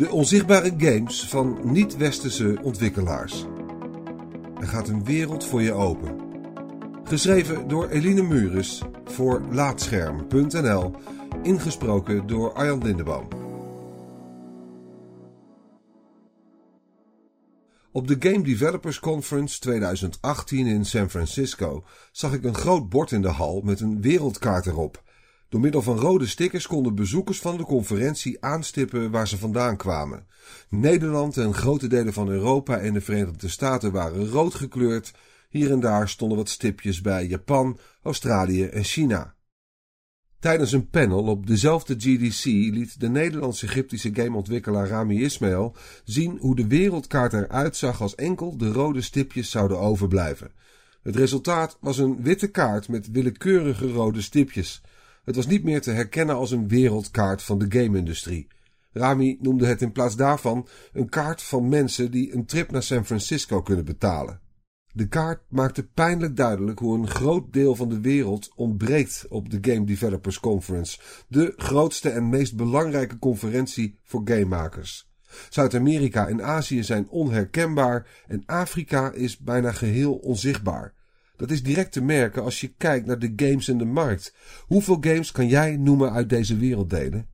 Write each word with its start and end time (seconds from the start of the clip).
De 0.00 0.10
onzichtbare 0.10 0.74
games 0.76 1.28
van 1.28 1.58
niet-westerse 1.62 2.58
ontwikkelaars. 2.62 3.44
Er 4.60 4.66
gaat 4.66 4.88
een 4.88 5.04
wereld 5.04 5.44
voor 5.44 5.62
je 5.62 5.72
open. 5.72 6.20
Geschreven 7.04 7.68
door 7.68 7.88
Eline 7.88 8.22
Mures 8.22 8.82
voor 9.04 9.42
Laatscherm.nl. 9.50 10.94
Ingesproken 11.42 12.26
door 12.26 12.52
Arjan 12.52 12.82
Lindeboom. 12.82 13.28
Op 17.92 18.08
de 18.08 18.16
Game 18.18 18.42
Developers 18.42 19.00
Conference 19.00 19.60
2018 19.60 20.66
in 20.66 20.84
San 20.84 21.10
Francisco 21.10 21.84
zag 22.12 22.32
ik 22.32 22.44
een 22.44 22.54
groot 22.54 22.88
bord 22.88 23.10
in 23.12 23.22
de 23.22 23.28
hal 23.28 23.60
met 23.64 23.80
een 23.80 24.00
wereldkaart 24.00 24.66
erop. 24.66 25.02
Door 25.50 25.60
middel 25.60 25.82
van 25.82 25.98
rode 25.98 26.26
stickers 26.26 26.66
konden 26.66 26.94
bezoekers 26.94 27.40
van 27.40 27.56
de 27.56 27.64
conferentie 27.64 28.44
aanstippen 28.44 29.10
waar 29.10 29.28
ze 29.28 29.38
vandaan 29.38 29.76
kwamen. 29.76 30.26
Nederland 30.68 31.36
en 31.36 31.54
grote 31.54 31.86
delen 31.86 32.12
van 32.12 32.28
Europa 32.28 32.78
en 32.78 32.92
de 32.92 33.00
Verenigde 33.00 33.48
Staten 33.48 33.92
waren 33.92 34.28
rood 34.28 34.54
gekleurd. 34.54 35.12
Hier 35.48 35.70
en 35.70 35.80
daar 35.80 36.08
stonden 36.08 36.38
wat 36.38 36.48
stipjes 36.48 37.00
bij 37.00 37.26
Japan, 37.26 37.78
Australië 38.02 38.64
en 38.64 38.84
China. 38.84 39.34
Tijdens 40.40 40.72
een 40.72 40.88
panel 40.88 41.22
op 41.22 41.46
dezelfde 41.46 41.94
GDC 41.98 42.44
liet 42.44 43.00
de 43.00 43.08
Nederlands-Egyptische 43.08 44.14
gameontwikkelaar 44.14 44.88
Rami 44.88 45.22
Ismail 45.22 45.74
zien 46.04 46.38
hoe 46.40 46.56
de 46.56 46.66
wereldkaart 46.66 47.32
eruit 47.32 47.76
zag 47.76 48.00
als 48.00 48.14
enkel 48.14 48.56
de 48.56 48.72
rode 48.72 49.00
stipjes 49.00 49.50
zouden 49.50 49.78
overblijven. 49.78 50.50
Het 51.02 51.16
resultaat 51.16 51.78
was 51.80 51.98
een 51.98 52.22
witte 52.22 52.48
kaart 52.48 52.88
met 52.88 53.10
willekeurige 53.10 53.92
rode 53.92 54.22
stipjes. 54.22 54.82
Het 55.30 55.38
was 55.38 55.48
niet 55.48 55.64
meer 55.64 55.80
te 55.80 55.90
herkennen 55.90 56.36
als 56.36 56.50
een 56.50 56.68
wereldkaart 56.68 57.42
van 57.42 57.58
de 57.58 57.66
game-industrie. 57.68 58.46
Rami 58.92 59.38
noemde 59.40 59.66
het 59.66 59.82
in 59.82 59.92
plaats 59.92 60.16
daarvan 60.16 60.66
een 60.92 61.08
kaart 61.08 61.42
van 61.42 61.68
mensen 61.68 62.10
die 62.10 62.34
een 62.34 62.46
trip 62.46 62.70
naar 62.70 62.82
San 62.82 63.06
Francisco 63.06 63.62
kunnen 63.62 63.84
betalen. 63.84 64.40
De 64.92 65.08
kaart 65.08 65.42
maakte 65.48 65.86
pijnlijk 65.86 66.36
duidelijk 66.36 66.78
hoe 66.78 66.98
een 66.98 67.08
groot 67.08 67.52
deel 67.52 67.74
van 67.74 67.88
de 67.88 68.00
wereld 68.00 68.52
ontbreekt 68.54 69.26
op 69.28 69.50
de 69.50 69.72
Game 69.72 69.86
Developers 69.86 70.40
Conference, 70.40 70.98
de 71.28 71.52
grootste 71.56 72.10
en 72.10 72.28
meest 72.28 72.56
belangrijke 72.56 73.18
conferentie 73.18 73.98
voor 74.04 74.20
gamemakers. 74.24 75.10
Zuid-Amerika 75.48 76.28
en 76.28 76.44
Azië 76.44 76.82
zijn 76.82 77.08
onherkenbaar 77.08 78.06
en 78.26 78.42
Afrika 78.46 79.12
is 79.12 79.38
bijna 79.38 79.72
geheel 79.72 80.14
onzichtbaar. 80.14 80.94
Dat 81.40 81.50
is 81.50 81.62
direct 81.62 81.92
te 81.92 82.02
merken 82.02 82.42
als 82.42 82.60
je 82.60 82.74
kijkt 82.76 83.06
naar 83.06 83.18
de 83.18 83.32
games 83.36 83.68
in 83.68 83.78
de 83.78 83.84
markt. 83.84 84.34
Hoeveel 84.66 84.96
games 85.00 85.32
kan 85.32 85.48
jij 85.48 85.76
noemen 85.76 86.12
uit 86.12 86.28
deze 86.28 86.56
werelddelen? 86.56 87.28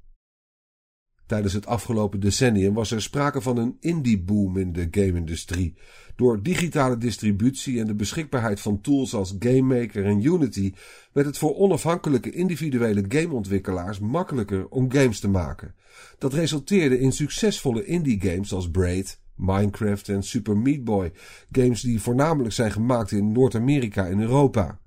Tijdens 1.27 1.53
het 1.53 1.67
afgelopen 1.67 2.21
decennium 2.21 2.75
was 2.75 2.91
er 2.91 3.03
sprake 3.03 3.41
van 3.41 3.57
een 3.57 3.77
indie-boom 3.81 4.57
in 4.57 4.73
de 4.73 4.89
game-industrie. 4.91 5.75
Door 6.17 6.43
digitale 6.43 6.99
distributie 6.99 7.81
en 7.81 7.87
de 7.87 7.95
beschikbaarheid 7.95 8.61
van 8.61 8.81
tools 8.81 9.15
als 9.15 9.37
GameMaker 9.39 10.05
en 10.05 10.25
Unity 10.25 10.73
werd 11.13 11.27
het 11.27 11.39
voor 11.39 11.57
onafhankelijke 11.57 12.31
individuele 12.31 13.05
gameontwikkelaars 13.09 13.99
makkelijker 13.99 14.69
om 14.69 14.93
games 14.93 15.21
te 15.21 15.29
maken. 15.29 15.75
Dat 16.19 16.33
resulteerde 16.33 16.99
in 16.99 17.13
succesvolle 17.13 17.85
indie-games 17.85 18.53
als 18.53 18.71
Braid, 18.71 19.21
Minecraft 19.37 20.09
en 20.09 20.23
Super 20.23 20.57
Meat 20.57 20.85
Boy, 20.85 21.13
games 21.51 21.81
die 21.81 22.03
voornamelijk 22.03 22.55
zijn 22.55 22.73
gemaakt 22.73 23.11
in 23.11 23.33
Noord-Amerika 23.33 24.07
en 24.07 24.21
Europa. 24.21 24.79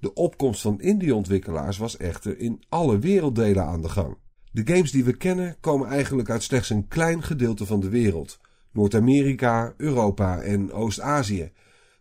De 0.00 0.14
opkomst 0.14 0.60
van 0.60 0.80
indie-ontwikkelaars 0.80 1.78
was 1.78 1.96
echter 1.96 2.38
in 2.38 2.62
alle 2.68 2.98
werelddelen 2.98 3.64
aan 3.64 3.82
de 3.82 3.88
gang. 3.88 4.16
De 4.52 4.74
games 4.74 4.90
die 4.90 5.04
we 5.04 5.16
kennen 5.16 5.56
komen 5.60 5.88
eigenlijk 5.88 6.30
uit 6.30 6.42
slechts 6.42 6.70
een 6.70 6.88
klein 6.88 7.22
gedeelte 7.22 7.66
van 7.66 7.80
de 7.80 7.88
wereld. 7.88 8.40
Noord-Amerika, 8.72 9.74
Europa 9.76 10.40
en 10.40 10.72
Oost-Azië. 10.72 11.52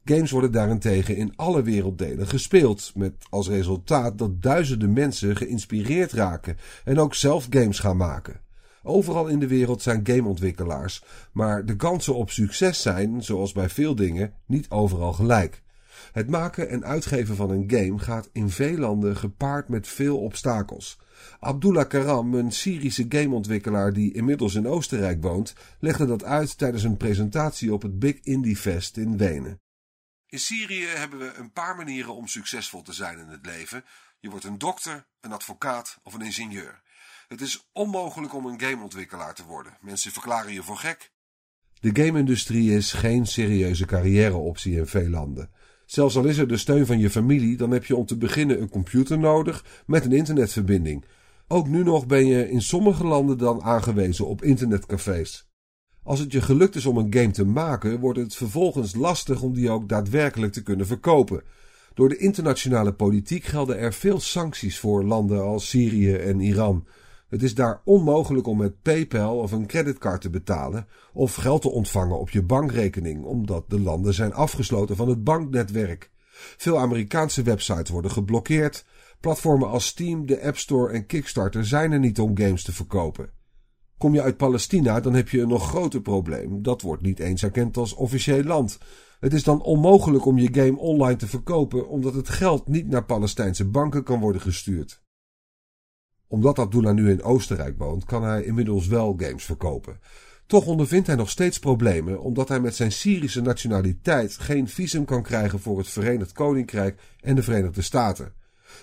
Games 0.06 0.32
worden 0.32 0.52
daarentegen 0.52 1.16
in 1.16 1.34
alle 1.36 1.62
werelddelen 1.62 2.28
gespeeld, 2.28 2.92
met 2.96 3.14
als 3.30 3.48
resultaat 3.48 4.17
dat 4.17 4.42
duizenden 4.42 4.94
mensen 4.94 5.36
geïnspireerd 5.36 6.12
raken 6.12 6.58
en 6.84 7.00
ook 7.00 7.16
zelf 7.16 7.48
games 7.50 7.80
gaan 7.80 7.98
maken. 7.98 8.42
Overal 8.87 9.27
in 9.27 9.39
de 9.39 9.48
wereld 9.48 9.81
zijn 9.81 10.08
gameontwikkelaars, 10.08 11.03
maar 11.31 11.65
de 11.65 11.75
kansen 11.75 12.15
op 12.15 12.31
succes 12.31 12.81
zijn, 12.81 13.23
zoals 13.23 13.52
bij 13.52 13.70
veel 13.70 13.95
dingen, 13.95 14.33
niet 14.45 14.70
overal 14.70 15.14
gelijk. 15.14 15.61
Het 16.11 16.30
maken 16.30 16.70
en 16.70 16.86
uitgeven 16.86 17.36
van 17.36 17.49
een 17.49 17.71
game 17.71 17.99
gaat 17.99 18.30
in 18.31 18.49
veel 18.49 18.77
landen 18.77 19.17
gepaard 19.17 19.67
met 19.67 19.87
veel 19.87 20.17
obstakels. 20.20 20.99
Abdullah 21.39 21.87
Karam, 21.87 22.33
een 22.33 22.52
Syrische 22.52 23.05
gameontwikkelaar 23.09 23.93
die 23.93 24.14
inmiddels 24.14 24.55
in 24.55 24.67
Oostenrijk 24.67 25.21
woont, 25.21 25.54
legde 25.80 26.05
dat 26.05 26.23
uit 26.23 26.58
tijdens 26.58 26.83
een 26.83 26.98
presentatie 26.98 27.73
op 27.73 27.81
het 27.81 27.99
Big 27.99 28.19
Indie 28.19 28.58
Fest 28.58 28.98
in 28.98 29.17
Wenen. 29.17 29.61
In 30.27 30.39
Syrië 30.39 30.86
hebben 30.86 31.19
we 31.19 31.33
een 31.33 31.52
paar 31.52 31.75
manieren 31.75 32.15
om 32.15 32.27
succesvol 32.27 32.81
te 32.81 32.93
zijn 32.93 33.19
in 33.19 33.27
het 33.27 33.45
leven. 33.45 33.83
Je 34.19 34.30
wordt 34.30 34.45
een 34.45 34.58
dokter, 34.58 35.08
een 35.21 35.31
advocaat 35.31 35.99
of 36.04 36.14
een 36.14 36.21
ingenieur. 36.21 36.81
Het 37.27 37.42
is 37.42 37.70
onmogelijk 37.73 38.33
om 38.33 38.45
een 38.45 38.60
gameontwikkelaar 38.60 39.33
te 39.33 39.45
worden. 39.45 39.77
Mensen 39.82 40.11
verklaren 40.11 40.54
je 40.54 40.64
voor 40.64 40.77
gek. 40.77 41.11
De 41.80 41.89
game-industrie 41.93 42.71
is 42.71 42.93
geen 42.93 43.26
serieuze 43.26 43.86
carrièreoptie 43.86 44.77
in 44.77 44.88
veel 44.88 45.10
landen. 45.10 45.49
Zelfs 45.86 46.17
al 46.17 46.26
is 46.26 46.37
er 46.37 46.48
de 46.48 46.58
steun 46.58 46.86
van 46.86 46.99
je 46.99 47.10
familie, 47.10 47.58
dan 47.58 47.71
heb 47.71 47.86
je 47.86 47.95
om 47.95 48.05
te 48.05 48.17
beginnen 48.17 48.61
een 48.61 48.70
computer 48.70 49.20
nodig 49.20 49.83
met 49.86 50.05
een 50.05 50.11
internetverbinding. 50.11 51.05
Ook 51.48 51.67
nu 51.67 51.83
nog 51.83 52.05
ben 52.05 52.26
je 52.26 52.49
in 52.49 52.61
sommige 52.61 53.04
landen 53.05 53.37
dan 53.37 53.61
aangewezen 53.61 54.27
op 54.27 54.43
internetcafés. 54.43 55.48
Als 56.04 56.20
het 56.20 56.32
je 56.32 56.42
gelukt 56.42 56.76
is 56.76 56.86
om 56.86 56.98
een 56.98 57.14
game 57.14 57.32
te 57.32 57.45
maken, 57.45 57.99
wordt 57.99 58.20
het 58.20 58.36
vervolgens 58.36 58.95
lastig 58.95 59.42
om 59.42 59.54
die 59.54 59.70
ook 59.70 59.89
daadwerkelijk 59.89 60.54
te 60.54 60.64
kunnen 60.64 60.87
verkopen. 60.87 61.43
Door 61.93 62.10
de 62.10 62.17
internationale 62.17 62.93
politiek 62.93 63.43
gelden 63.43 63.77
er 63.77 63.93
veel 63.93 64.20
sancties 64.20 64.80
voor 64.80 65.04
landen 65.04 65.43
als 65.43 65.70
Syrië 65.70 66.14
en 66.14 66.39
Iran. 66.39 66.87
Het 67.30 67.43
is 67.43 67.55
daar 67.55 67.82
onmogelijk 67.83 68.48
om 68.48 68.58
met 68.58 68.82
PayPal 68.82 69.38
of 69.38 69.52
een 69.52 69.65
creditcard 69.65 70.21
te 70.21 70.30
betalen 70.30 70.88
of 71.14 71.36
geld 71.36 71.61
te 71.61 71.70
ontvangen 71.70 72.20
op 72.20 72.30
je 72.30 72.43
bankrekening, 72.43 73.23
omdat 73.23 73.70
de 73.70 73.80
landen 73.80 74.14
zijn 74.14 74.33
afgesloten 74.33 74.95
van 74.95 75.10
het 75.10 75.23
banknetwerk. 75.23 76.11
Veel 76.58 76.80
Amerikaanse 76.80 77.42
websites 77.42 77.89
worden 77.89 78.11
geblokkeerd. 78.11 78.86
Platformen 79.20 79.70
als 79.70 79.86
Steam, 79.86 80.26
de 80.26 80.42
App 80.42 80.58
Store 80.58 80.93
en 80.93 81.05
Kickstarter 81.05 81.66
zijn 81.66 81.92
er 81.92 81.99
niet 81.99 82.20
om 82.20 82.37
games 82.37 82.64
te 82.64 82.73
verkopen. 82.73 83.30
Kom 83.98 84.14
je 84.14 84.21
uit 84.21 84.37
Palestina, 84.37 84.99
dan 84.99 85.14
heb 85.14 85.30
je 85.30 85.42
een 85.42 85.48
nog 85.48 85.67
groter 85.67 86.02
probleem. 86.02 86.61
Dat 86.64 86.82
wordt 86.82 87.02
niet 87.02 87.20
eens 87.20 87.43
erkend 87.43 87.77
als 87.77 87.93
officieel 87.93 88.43
land. 88.43 88.77
Het 89.20 89.33
is 89.33 89.43
dan 89.43 89.61
onmogelijk 89.61 90.26
om 90.26 90.37
je 90.37 90.54
game 90.54 90.77
online 90.77 91.16
te 91.16 91.27
verkopen, 91.27 91.89
omdat 91.89 92.14
het 92.14 92.30
geld 92.30 92.67
niet 92.67 92.87
naar 92.87 93.05
Palestijnse 93.05 93.66
banken 93.66 94.04
kan 94.04 94.20
worden 94.20 94.42
gestuurd 94.42 95.05
omdat 96.27 96.60
Abdullah 96.60 96.93
nu 96.93 97.10
in 97.10 97.23
Oostenrijk 97.23 97.77
woont, 97.77 98.05
kan 98.05 98.23
hij 98.23 98.43
inmiddels 98.43 98.88
wel 98.88 99.15
games 99.17 99.43
verkopen. 99.43 99.99
Toch 100.48 100.65
ondervindt 100.65 101.08
hij 101.08 101.15
nog 101.15 101.30
steeds 101.30 101.60
problemen 101.60 102.21
omdat 102.21 102.49
hij 102.49 102.60
met 102.60 102.76
zijn 102.76 102.92
Syrische 102.92 103.42
nationaliteit 103.42 104.37
geen 104.37 104.67
visum 104.67 105.05
kan 105.05 105.23
krijgen 105.23 105.60
voor 105.60 105.77
het 105.77 105.89
Verenigd 105.89 106.32
Koninkrijk 106.32 107.02
en 107.20 107.36
de 107.36 107.43
Verenigde 107.43 107.82
Staten. 107.82 108.33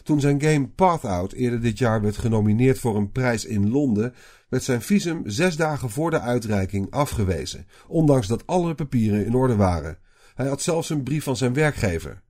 Toen 0.03 0.21
zijn 0.21 0.43
game 0.43 0.69
Path 0.69 1.04
Out 1.04 1.33
eerder 1.33 1.60
dit 1.60 1.78
jaar 1.78 2.00
werd 2.00 2.16
genomineerd 2.16 2.78
voor 2.78 2.97
een 2.97 3.12
prijs 3.12 3.44
in 3.44 3.71
Londen, 3.71 4.15
werd 4.49 4.62
zijn 4.62 4.83
visum 4.83 5.22
zes 5.25 5.56
dagen 5.56 5.91
voor 5.91 6.10
de 6.10 6.21
uitreiking 6.21 6.91
afgewezen, 6.91 7.66
ondanks 7.87 8.27
dat 8.27 8.47
alle 8.47 8.75
papieren 8.75 9.27
in 9.27 9.34
orde 9.34 9.56
waren. 9.56 9.99
Hij 10.34 10.47
had 10.47 10.62
zelfs 10.62 10.91
een 10.91 11.03
brief 11.03 11.25
van 11.25 11.37
zijn 11.37 11.54
werkgever. 11.54 12.22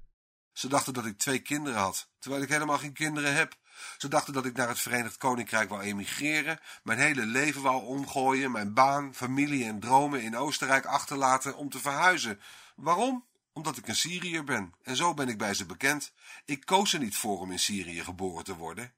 Ze 0.53 0.69
dachten 0.69 0.93
dat 0.93 1.07
ik 1.07 1.19
twee 1.19 1.39
kinderen 1.39 1.79
had, 1.79 2.11
terwijl 2.19 2.43
ik 2.43 2.49
helemaal 2.49 2.79
geen 2.79 2.93
kinderen 2.93 3.35
heb. 3.35 3.57
Ze 3.99 4.09
dachten 4.09 4.33
dat 4.33 4.47
ik 4.47 4.57
naar 4.57 4.69
het 4.69 4.79
Verenigd 4.79 5.17
Koninkrijk 5.17 5.69
wou 5.69 5.83
emigreren, 5.83 6.61
mijn 6.83 6.99
hele 6.99 7.27
leven 7.27 7.63
wou 7.63 7.85
omgooien, 7.85 8.51
mijn 8.51 8.75
baan, 8.75 9.15
familie 9.15 9.65
en 9.65 9.81
dromen 9.81 10.23
in 10.23 10.37
Oostenrijk 10.37 10.87
achterlaten 10.87 11.57
om 11.57 11.69
te 11.71 11.79
verhuizen. 11.79 12.41
Waarom? 12.77 13.25
Omdat 13.53 13.77
ik 13.77 13.89
een 13.89 13.97
Syriër 13.97 14.45
ben. 14.45 14.73
En 14.83 14.97
zo 14.97 15.15
ben 15.15 15.29
ik 15.29 15.39
bij 15.39 15.55
ze 15.55 15.67
bekend. 15.67 16.13
Ik 16.45 16.67
koos 16.67 16.93
er 16.93 17.01
niet 17.01 17.17
voor 17.17 17.41
om 17.41 17.51
in 17.51 17.59
Syrië 17.59 18.05
geboren 18.05 18.45
te 18.45 18.57
worden. 18.57 18.93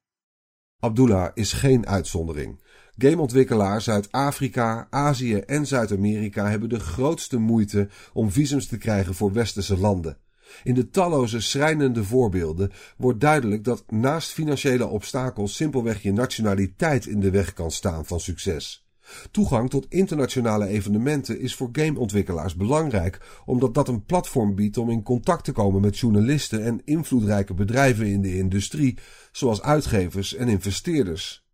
Abdullah 0.80 1.30
is 1.34 1.52
geen 1.52 1.86
uitzondering. 1.86 2.62
Gameontwikkelaars 2.98 3.90
uit 3.90 4.12
Afrika, 4.12 4.86
Azië 4.90 5.36
en 5.36 5.66
Zuid-Amerika 5.66 6.48
hebben 6.48 6.68
de 6.68 6.80
grootste 6.80 7.38
moeite 7.38 7.88
om 8.12 8.30
visums 8.30 8.66
te 8.66 8.78
krijgen 8.78 9.14
voor 9.14 9.32
westerse 9.32 9.78
landen. 9.78 10.18
In 10.62 10.74
de 10.74 10.90
talloze 10.90 11.40
schrijnende 11.40 12.04
voorbeelden 12.04 12.72
wordt 12.96 13.20
duidelijk 13.20 13.64
dat 13.64 13.84
naast 13.90 14.32
financiële 14.32 14.86
obstakels 14.86 15.56
simpelweg 15.56 16.02
je 16.02 16.12
nationaliteit 16.12 17.06
in 17.06 17.20
de 17.20 17.30
weg 17.30 17.52
kan 17.52 17.70
staan 17.70 18.06
van 18.06 18.20
succes. 18.20 18.86
Toegang 19.30 19.70
tot 19.70 19.86
internationale 19.88 20.66
evenementen 20.66 21.40
is 21.40 21.54
voor 21.54 21.68
gameontwikkelaars 21.72 22.54
belangrijk, 22.54 23.40
omdat 23.44 23.74
dat 23.74 23.88
een 23.88 24.04
platform 24.04 24.54
biedt 24.54 24.78
om 24.78 24.90
in 24.90 25.02
contact 25.02 25.44
te 25.44 25.52
komen 25.52 25.80
met 25.80 25.98
journalisten 25.98 26.64
en 26.64 26.80
invloedrijke 26.84 27.54
bedrijven 27.54 28.06
in 28.06 28.22
de 28.22 28.38
industrie, 28.38 28.98
zoals 29.32 29.62
uitgevers 29.62 30.34
en 30.34 30.48
investeerders. 30.48 31.46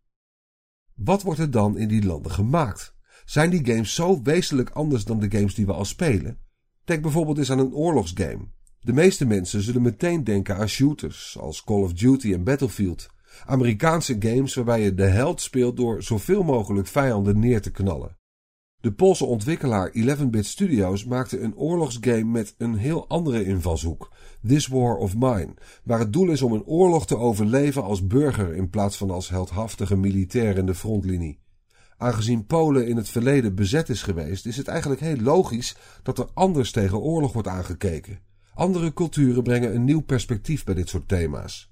Wat 0.95 1.23
wordt 1.23 1.41
er 1.41 1.51
dan 1.51 1.79
in 1.79 1.89
die 1.89 2.05
landen 2.05 2.33
gemaakt? 2.33 2.95
Zijn 3.25 3.51
die 3.51 3.65
games 3.65 3.95
zo 3.95 4.23
wezenlijk 4.23 4.71
anders 4.71 5.05
dan 5.05 5.21
de 5.21 5.39
games 5.39 5.55
die 5.55 5.67
we 5.67 5.73
al 5.73 5.85
spelen? 5.85 6.39
Denk 6.85 7.03
bijvoorbeeld 7.03 7.39
eens 7.39 7.51
aan 7.51 7.59
een 7.59 7.75
oorlogsgame. 7.75 8.49
De 8.85 8.93
meeste 8.93 9.27
mensen 9.27 9.63
zullen 9.63 9.83
meteen 9.83 10.25
denken 10.25 10.57
aan 10.57 10.69
shooters 10.69 11.37
als 11.41 11.65
Call 11.65 11.83
of 11.83 11.93
Duty 11.93 12.33
en 12.33 12.45
Battlefield. 12.45 13.09
Amerikaanse 13.47 14.17
games 14.19 14.55
waarbij 14.55 14.83
je 14.83 14.95
de 14.95 15.07
held 15.07 15.41
speelt 15.41 15.77
door 15.77 16.03
zoveel 16.03 16.43
mogelijk 16.43 16.87
vijanden 16.87 17.39
neer 17.39 17.61
te 17.61 17.71
knallen. 17.71 18.17
De 18.81 18.93
Poolse 18.93 19.25
ontwikkelaar 19.25 19.93
11-bit 19.97 20.47
Studios 20.47 21.05
maakte 21.05 21.41
een 21.41 21.57
oorlogsgame 21.57 22.25
met 22.25 22.55
een 22.59 22.75
heel 22.75 23.09
andere 23.09 23.45
invalshoek, 23.45 24.11
This 24.47 24.67
War 24.67 24.97
of 24.97 25.15
Mine, 25.15 25.55
waar 25.85 25.99
het 25.99 26.13
doel 26.13 26.31
is 26.31 26.43
om 26.43 26.53
een 26.53 26.65
oorlog 26.65 27.07
te 27.07 27.17
overleven 27.17 27.83
als 27.83 28.07
burger 28.07 28.55
in 28.55 28.71
plaats 28.71 28.97
van 28.97 29.11
als 29.11 29.29
heldhaftige 29.29 29.97
militair 29.97 30.57
in 30.57 30.67
de 30.67 30.75
frontlinie. 30.75 31.39
Aangezien 31.97 32.47
Polen 32.47 32.87
in 32.87 32.97
het 32.97 33.09
verleden 33.09 33.55
bezet 33.55 33.89
is 33.89 34.03
geweest, 34.03 34.47
is 34.47 34.57
het 34.57 34.69
eigenlijk 34.69 35.01
heel 35.01 35.21
logisch 35.21 35.77
dat 36.03 36.19
er 36.19 36.29
anders 36.35 36.71
tegen 36.71 36.99
oorlog 36.99 37.33
wordt 37.33 37.49
aangekeken. 37.49 38.31
Andere 38.55 38.93
culturen 38.93 39.43
brengen 39.43 39.75
een 39.75 39.85
nieuw 39.85 40.01
perspectief 40.01 40.65
bij 40.65 40.75
dit 40.75 40.89
soort 40.89 41.09
thema's. 41.09 41.71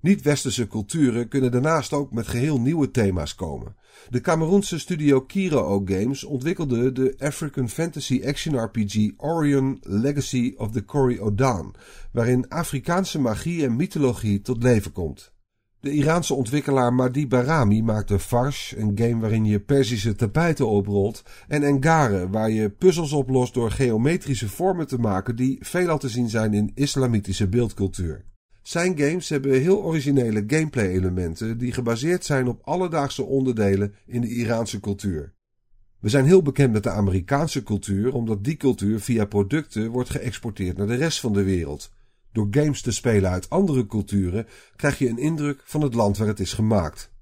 Niet-westerse 0.00 0.66
culturen 0.66 1.28
kunnen 1.28 1.50
daarnaast 1.50 1.92
ook 1.92 2.12
met 2.12 2.28
geheel 2.28 2.60
nieuwe 2.60 2.90
thema's 2.90 3.34
komen. 3.34 3.76
De 4.08 4.20
Cameroense 4.20 4.78
studio 4.78 5.20
Kiro 5.20 5.82
Games 5.84 6.24
ontwikkelde 6.24 6.92
de 6.92 7.14
African 7.18 7.68
Fantasy 7.68 8.22
Action 8.24 8.64
RPG 8.64 9.10
Orion 9.16 9.78
Legacy 9.80 10.54
of 10.56 10.70
the 10.70 10.84
Cory 10.84 11.18
Odan, 11.18 11.74
waarin 12.12 12.48
Afrikaanse 12.48 13.20
magie 13.20 13.64
en 13.64 13.76
mythologie 13.76 14.40
tot 14.40 14.62
leven 14.62 14.92
komt. 14.92 15.33
De 15.84 15.92
Iraanse 15.92 16.34
ontwikkelaar 16.34 16.94
Madi 16.94 17.28
Barami 17.28 17.82
maakte 17.82 18.18
Farsh, 18.18 18.72
een 18.72 18.92
game 18.94 19.20
waarin 19.20 19.44
je 19.44 19.60
Persische 19.60 20.14
tapijten 20.14 20.68
oprolt, 20.68 21.22
en 21.48 21.62
Engare, 21.62 22.28
waar 22.30 22.50
je 22.50 22.70
puzzels 22.70 23.12
oplost 23.12 23.54
door 23.54 23.70
geometrische 23.70 24.48
vormen 24.48 24.86
te 24.86 24.98
maken 24.98 25.36
die 25.36 25.58
veelal 25.60 25.98
te 25.98 26.08
zien 26.08 26.28
zijn 26.28 26.54
in 26.54 26.70
islamitische 26.74 27.48
beeldcultuur. 27.48 28.24
Zijn 28.62 28.98
games 28.98 29.28
hebben 29.28 29.60
heel 29.60 29.82
originele 29.82 30.44
gameplay-elementen 30.46 31.58
die 31.58 31.72
gebaseerd 31.72 32.24
zijn 32.24 32.48
op 32.48 32.60
alledaagse 32.62 33.22
onderdelen 33.22 33.94
in 34.06 34.20
de 34.20 34.28
Iraanse 34.28 34.80
cultuur. 34.80 35.32
We 36.00 36.08
zijn 36.08 36.24
heel 36.24 36.42
bekend 36.42 36.72
met 36.72 36.82
de 36.82 36.90
Amerikaanse 36.90 37.62
cultuur 37.62 38.12
omdat 38.12 38.44
die 38.44 38.56
cultuur 38.56 39.00
via 39.00 39.24
producten 39.24 39.90
wordt 39.90 40.10
geëxporteerd 40.10 40.76
naar 40.76 40.86
de 40.86 40.94
rest 40.94 41.20
van 41.20 41.32
de 41.32 41.42
wereld. 41.42 41.90
Door 42.34 42.46
games 42.50 42.82
te 42.82 42.92
spelen 42.92 43.30
uit 43.30 43.50
andere 43.50 43.86
culturen 43.86 44.46
krijg 44.76 44.98
je 44.98 45.08
een 45.08 45.18
indruk 45.18 45.62
van 45.64 45.80
het 45.80 45.94
land 45.94 46.16
waar 46.16 46.26
het 46.26 46.40
is 46.40 46.52
gemaakt. 46.52 47.12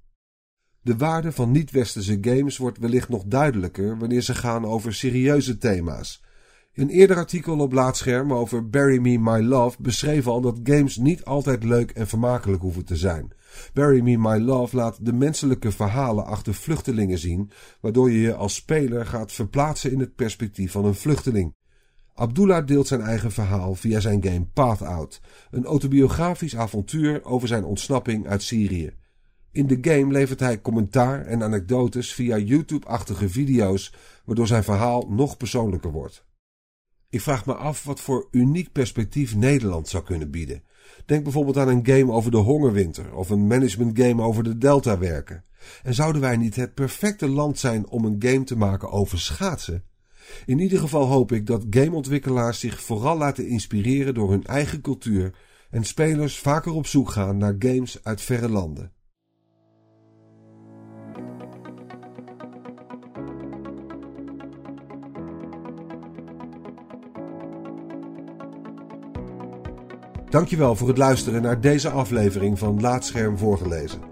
De 0.81 0.97
waarde 0.97 1.33
van 1.33 1.51
niet-westerse 1.51 2.19
games 2.21 2.57
wordt 2.57 2.79
wellicht 2.79 3.09
nog 3.09 3.25
duidelijker 3.25 3.99
wanneer 3.99 4.21
ze 4.21 4.35
gaan 4.35 4.65
over 4.65 4.95
serieuze 4.95 5.59
thema's. 5.59 6.25
Een 6.75 6.89
eerder 6.89 7.17
artikel 7.17 7.59
op 7.59 7.73
Laatscherm 7.73 8.33
over 8.33 8.69
Bury 8.69 8.99
Me 8.99 9.19
My 9.19 9.41
Love 9.41 9.83
beschreef 9.83 10.27
al 10.27 10.41
dat 10.41 10.61
games 10.63 10.97
niet 10.97 11.25
altijd 11.25 11.65
leuk 11.65 11.91
en 11.91 12.09
vermakelijk 12.09 12.63
hoeven 12.63 12.85
te 12.85 12.97
zijn. 12.97 13.33
Bury 13.73 14.01
Me 14.01 14.17
My 14.19 14.39
Love 14.39 14.77
laat 14.77 15.05
de 15.05 15.13
menselijke 15.13 15.73
verhalen 15.73 16.25
achter 16.25 16.55
vluchtelingen 16.55 17.19
zien, 17.19 17.51
waardoor 17.81 18.11
je 18.11 18.21
je 18.21 18.35
als 18.35 18.55
speler 18.55 19.07
gaat 19.07 19.33
verplaatsen 19.33 19.93
in 19.93 20.01
het 20.01 20.15
perspectief 20.15 20.73
van 20.73 20.85
een 20.85 20.95
vluchteling. 20.95 21.55
Abdullah 22.15 22.67
deelt 22.67 22.87
zijn 22.87 23.01
eigen 23.01 23.33
verhaal 23.33 23.75
via 23.75 24.01
zijn 24.01 24.25
game 24.25 24.47
Path 24.53 24.83
Out, 24.83 25.21
een 25.51 25.65
autobiografisch 25.65 26.57
avontuur 26.57 27.25
over 27.25 27.49
zijn 27.49 27.65
ontsnapping 27.65 28.27
uit 28.27 28.43
Syrië. 28.43 28.93
In 29.53 29.67
de 29.67 29.79
game 29.81 30.13
levert 30.13 30.41
hij 30.41 30.61
commentaar 30.61 31.27
en 31.27 31.43
anekdotes 31.43 32.15
via 32.15 32.37
YouTube-achtige 32.39 33.29
video's, 33.29 33.95
waardoor 34.25 34.47
zijn 34.47 34.65
verhaal 34.65 35.07
nog 35.09 35.37
persoonlijker 35.37 35.93
wordt. 35.93 36.25
Ik 37.09 37.21
vraag 37.21 37.47
me 37.47 37.55
af 37.55 37.85
wat 37.85 38.01
voor 38.01 38.29
uniek 38.31 38.73
perspectief 38.73 39.37
Nederland 39.37 39.89
zou 39.89 40.05
kunnen 40.05 40.31
bieden. 40.31 40.63
Denk 41.07 41.23
bijvoorbeeld 41.23 41.57
aan 41.57 41.69
een 41.69 41.87
game 41.87 42.13
over 42.13 42.31
de 42.31 42.37
hongerwinter 42.37 43.15
of 43.15 43.31
een 43.31 43.47
management 43.47 43.99
game 43.99 44.23
over 44.23 44.45
de 44.45 44.59
deltawerken. 44.59 45.45
En 45.83 45.95
zouden 45.95 46.21
wij 46.21 46.37
niet 46.37 46.57
het 46.57 46.75
perfecte 46.75 47.29
land 47.29 47.59
zijn 47.59 47.89
om 47.89 48.05
een 48.05 48.17
game 48.19 48.45
te 48.45 48.57
maken 48.57 48.91
over 48.91 49.21
schaatsen? 49.21 49.85
In 50.47 50.59
ieder 50.59 50.79
geval 50.79 51.07
hoop 51.07 51.33
ik 51.33 51.47
dat 51.47 51.67
gameontwikkelaars 51.71 52.61
zich 52.61 52.83
vooral 52.83 53.17
laten 53.17 53.47
inspireren 53.47 54.15
door 54.15 54.31
hun 54.31 54.45
eigen 54.45 54.81
cultuur 54.81 55.35
en 55.71 55.85
spelers 55.85 56.39
vaker 56.39 56.73
op 56.73 56.87
zoek 56.87 57.11
gaan 57.11 57.37
naar 57.37 57.57
games 57.59 57.99
uit 58.03 58.21
verre 58.21 58.49
landen. 58.49 58.93
Dankjewel 70.31 70.77
voor 70.77 70.89
het 70.89 70.99
luisteren 70.99 71.43
naar 71.43 71.61
deze 71.61 71.91
aflevering 71.91 72.59
van 72.59 72.81
Laatscherm 72.81 73.39
voorgelezen. 73.39 74.12